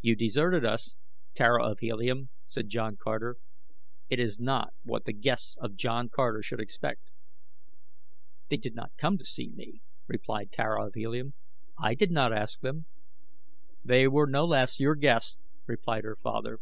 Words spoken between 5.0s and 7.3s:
the guests of John Carter should expect."